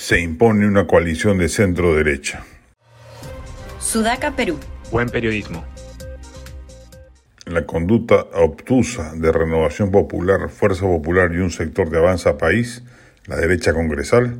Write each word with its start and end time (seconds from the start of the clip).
se 0.00 0.18
impone 0.18 0.66
una 0.66 0.86
coalición 0.86 1.36
de 1.36 1.50
centro-derecha. 1.50 2.42
Sudaca, 3.78 4.34
Perú. 4.34 4.58
Buen 4.90 5.10
periodismo. 5.10 5.62
La 7.44 7.66
conducta 7.66 8.24
obtusa 8.32 9.12
de 9.14 9.30
Renovación 9.30 9.90
Popular, 9.90 10.48
Fuerza 10.48 10.86
Popular 10.86 11.30
y 11.34 11.40
un 11.40 11.50
sector 11.50 11.90
de 11.90 11.98
Avanza 11.98 12.38
País, 12.38 12.82
la 13.26 13.36
derecha 13.36 13.74
congresal, 13.74 14.38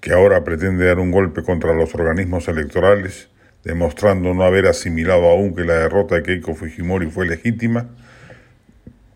que 0.00 0.12
ahora 0.12 0.42
pretende 0.42 0.86
dar 0.86 0.98
un 0.98 1.12
golpe 1.12 1.44
contra 1.44 1.74
los 1.74 1.94
organismos 1.94 2.48
electorales, 2.48 3.28
demostrando 3.62 4.34
no 4.34 4.42
haber 4.42 4.66
asimilado 4.66 5.30
aún 5.30 5.54
que 5.54 5.62
la 5.62 5.74
derrota 5.74 6.16
de 6.16 6.24
Keiko 6.24 6.56
Fujimori 6.56 7.06
fue 7.08 7.24
legítima, 7.24 7.86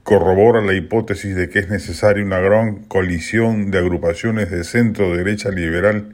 corrobora 0.02 0.60
la 0.60 0.74
hipótesis 0.74 1.36
de 1.36 1.48
que 1.48 1.60
es 1.60 1.68
necesaria 1.68 2.24
una 2.24 2.40
gran 2.40 2.84
colisión 2.84 3.70
de 3.70 3.78
agrupaciones 3.78 4.50
de 4.50 4.64
centro 4.64 5.16
derecha 5.16 5.50
liberal 5.50 6.12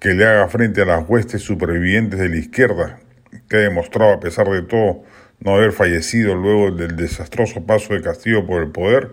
que 0.00 0.14
le 0.14 0.24
haga 0.24 0.48
frente 0.48 0.82
a 0.82 0.86
las 0.86 1.08
huestes 1.08 1.42
supervivientes 1.42 2.18
de 2.18 2.28
la 2.28 2.36
izquierda, 2.36 3.00
que 3.48 3.56
ha 3.56 3.60
demostrado 3.60 4.12
a 4.12 4.20
pesar 4.20 4.48
de 4.48 4.62
todo 4.62 5.02
no 5.40 5.54
haber 5.54 5.72
fallecido 5.72 6.34
luego 6.34 6.70
del 6.70 6.96
desastroso 6.96 7.66
paso 7.66 7.94
de 7.94 8.00
Castillo 8.00 8.46
por 8.46 8.62
el 8.62 8.70
poder, 8.70 9.12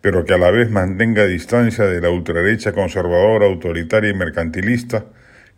pero 0.00 0.24
que 0.24 0.34
a 0.34 0.38
la 0.38 0.50
vez 0.50 0.70
mantenga 0.70 1.26
distancia 1.26 1.84
de 1.84 2.00
la 2.00 2.10
ultraderecha 2.10 2.72
conservadora, 2.72 3.46
autoritaria 3.46 4.10
y 4.10 4.14
mercantilista, 4.14 5.04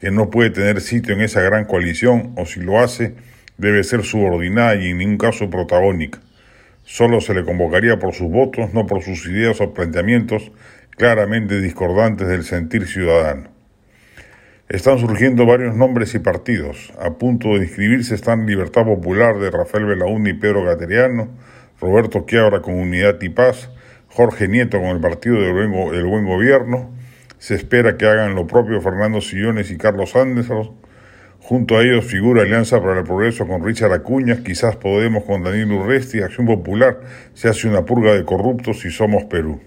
que 0.01 0.11
no 0.11 0.31
puede 0.31 0.51
tener 0.51 0.81
sitio 0.81 1.15
en 1.15 1.21
esa 1.21 1.41
gran 1.41 1.65
coalición, 1.65 2.33
o 2.37 2.47
si 2.47 2.61
lo 2.61 2.81
hace, 2.81 3.15
debe 3.59 3.83
ser 3.85 4.05
subordinada 4.05 4.77
y 4.77 4.91
en 4.91 4.99
ningún 4.99 5.19
caso 5.19 5.49
protagónica. 5.49 6.21
Solo 6.89 7.21
se 7.21 7.35
le 7.35 7.45
convocaría 7.45 7.99
por 7.99 8.15
sus 8.15 8.31
votos, 8.31 8.73
no 8.73 8.87
por 8.87 9.03
sus 9.03 9.27
ideas 9.27 9.61
o 9.61 9.75
planteamientos 9.75 10.53
claramente 10.91 11.61
discordantes 11.61 12.29
del 12.29 12.45
sentir 12.45 12.87
ciudadano. 12.87 13.49
Están 14.69 15.01
surgiendo 15.01 15.47
varios 15.47 15.75
nombres 15.75 16.15
y 16.15 16.21
partidos. 16.21 16.93
A 17.01 17.15
punto 17.15 17.49
de 17.49 17.65
inscribirse 17.65 18.15
están 18.15 18.47
Libertad 18.47 18.85
Popular 18.85 19.37
de 19.41 19.51
Rafael 19.51 19.85
Belaúnde 19.85 20.31
y 20.31 20.35
Pedro 20.35 20.63
Gateriano, 20.65 21.29
Roberto 21.81 22.25
Quiabra 22.25 22.63
con 22.63 22.75
Unidad 22.75 23.21
y 23.21 23.31
Paz, 23.31 23.69
Jorge 24.09 24.47
Nieto 24.47 24.79
con 24.79 24.91
el 24.91 25.01
Partido 25.01 25.41
del 25.41 25.69
Buen, 26.07 26.25
Gobierno. 26.25 26.95
Se 27.39 27.57
espera 27.57 27.97
que 27.97 28.07
hagan 28.07 28.37
lo 28.37 28.47
propio 28.47 28.81
Fernando 28.81 29.21
Sillones 29.21 29.73
y 29.73 29.77
Carlos 29.77 30.15
Anderson, 30.15 30.71
Junto 31.41 31.79
a 31.79 31.83
ellos 31.83 32.05
figura 32.05 32.43
Alianza 32.43 32.81
para 32.81 32.99
el 32.99 33.05
Progreso 33.05 33.47
con 33.47 33.65
Richard 33.65 33.93
Acuña, 33.93 34.43
quizás 34.45 34.77
Podemos 34.77 35.25
con 35.25 35.45
Daniel 35.45 35.73
Urresti, 35.73 36.21
Acción 36.21 36.47
Popular, 36.47 37.01
se 37.35 37.49
hace 37.49 37.69
una 37.69 37.85
purga 37.85 38.15
de 38.15 38.25
corruptos 38.25 38.85
y 38.85 38.91
somos 38.91 39.25
Perú. 39.25 39.61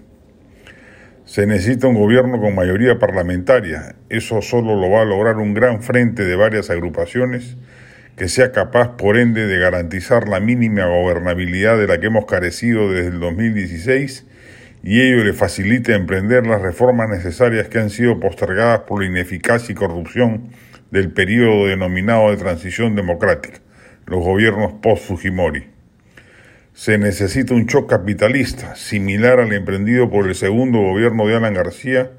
Se 1.24 1.46
necesita 1.46 1.86
un 1.86 1.94
gobierno 1.94 2.40
con 2.40 2.54
mayoría 2.54 2.98
parlamentaria, 2.98 3.94
eso 4.08 4.42
solo 4.42 4.74
lo 4.74 4.90
va 4.90 5.02
a 5.02 5.04
lograr 5.04 5.36
un 5.36 5.54
gran 5.54 5.82
frente 5.82 6.24
de 6.24 6.36
varias 6.36 6.70
agrupaciones 6.70 7.56
que 8.16 8.28
sea 8.28 8.52
capaz, 8.52 8.96
por 8.96 9.16
ende, 9.16 9.46
de 9.46 9.58
garantizar 9.58 10.28
la 10.28 10.40
mínima 10.40 10.84
gobernabilidad 10.84 11.78
de 11.78 11.86
la 11.86 11.98
que 11.98 12.08
hemos 12.08 12.26
carecido 12.26 12.92
desde 12.92 13.08
el 13.08 13.20
2016 13.20 14.26
y 14.82 15.00
ello 15.00 15.24
le 15.24 15.32
facilite 15.32 15.94
emprender 15.94 16.46
las 16.46 16.60
reformas 16.60 17.08
necesarias 17.08 17.68
que 17.68 17.78
han 17.78 17.88
sido 17.88 18.20
postergadas 18.20 18.80
por 18.80 19.00
la 19.00 19.08
ineficacia 19.08 19.72
y 19.72 19.74
corrupción 19.74 20.50
del 20.90 21.12
periodo 21.12 21.66
denominado 21.66 22.30
de 22.30 22.36
transición 22.36 22.96
democrática, 22.96 23.60
los 24.06 24.24
gobiernos 24.24 24.74
post-Fujimori. 24.82 25.66
Se 26.72 26.98
necesita 26.98 27.54
un 27.54 27.66
shock 27.66 27.90
capitalista, 27.90 28.74
similar 28.74 29.40
al 29.40 29.52
emprendido 29.52 30.10
por 30.10 30.26
el 30.26 30.34
segundo 30.34 30.78
gobierno 30.78 31.26
de 31.26 31.36
Alan 31.36 31.54
García, 31.54 32.10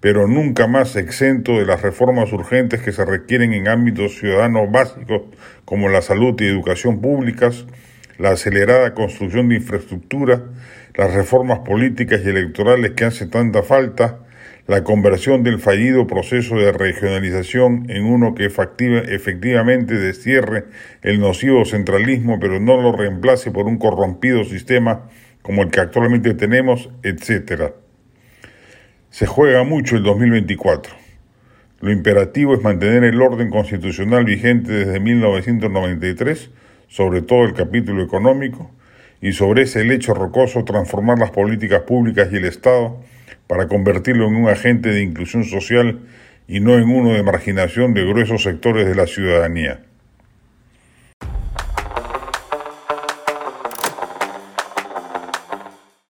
pero 0.00 0.28
nunca 0.28 0.66
más 0.66 0.96
exento 0.96 1.58
de 1.58 1.66
las 1.66 1.82
reformas 1.82 2.32
urgentes 2.32 2.80
que 2.80 2.92
se 2.92 3.04
requieren 3.04 3.52
en 3.52 3.68
ámbitos 3.68 4.18
ciudadanos 4.18 4.70
básicos 4.70 5.22
como 5.64 5.88
la 5.88 6.02
salud 6.02 6.34
y 6.40 6.46
educación 6.46 7.00
públicas, 7.00 7.66
la 8.18 8.30
acelerada 8.30 8.94
construcción 8.94 9.48
de 9.48 9.56
infraestructura, 9.56 10.44
las 10.94 11.12
reformas 11.12 11.60
políticas 11.60 12.20
y 12.24 12.28
electorales 12.28 12.92
que 12.92 13.04
hacen 13.04 13.30
tanta 13.30 13.62
falta, 13.62 14.20
la 14.66 14.82
conversión 14.82 15.44
del 15.44 15.60
fallido 15.60 16.06
proceso 16.06 16.56
de 16.56 16.72
regionalización 16.72 17.86
en 17.88 18.04
uno 18.04 18.34
que 18.34 18.46
efectivamente 18.46 19.94
destierre 19.94 20.64
el 21.02 21.20
nocivo 21.20 21.64
centralismo, 21.64 22.40
pero 22.40 22.58
no 22.58 22.80
lo 22.80 22.92
reemplace 22.92 23.52
por 23.52 23.66
un 23.66 23.78
corrompido 23.78 24.44
sistema 24.44 25.08
como 25.42 25.62
el 25.62 25.70
que 25.70 25.80
actualmente 25.80 26.34
tenemos, 26.34 26.90
etc. 27.04 27.74
Se 29.10 29.26
juega 29.26 29.62
mucho 29.62 29.96
el 29.96 30.02
2024. 30.02 30.92
Lo 31.80 31.92
imperativo 31.92 32.54
es 32.54 32.62
mantener 32.62 33.04
el 33.04 33.22
orden 33.22 33.50
constitucional 33.50 34.24
vigente 34.24 34.72
desde 34.72 34.98
1993, 34.98 36.50
sobre 36.88 37.22
todo 37.22 37.44
el 37.44 37.54
capítulo 37.54 38.02
económico, 38.02 38.72
y 39.20 39.32
sobre 39.32 39.62
ese 39.62 39.84
lecho 39.84 40.12
rocoso 40.14 40.64
transformar 40.64 41.18
las 41.18 41.30
políticas 41.30 41.82
públicas 41.82 42.28
y 42.32 42.36
el 42.36 42.46
Estado 42.46 42.98
para 43.46 43.68
convertirlo 43.68 44.26
en 44.26 44.36
un 44.36 44.48
agente 44.48 44.90
de 44.90 45.02
inclusión 45.02 45.44
social 45.44 46.00
y 46.48 46.60
no 46.60 46.74
en 46.78 46.88
uno 46.88 47.12
de 47.12 47.22
marginación 47.22 47.94
de 47.94 48.04
gruesos 48.04 48.42
sectores 48.42 48.86
de 48.86 48.94
la 48.94 49.06
ciudadanía. 49.06 49.80